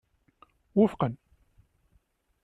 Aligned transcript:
Wufqen. 0.77 1.13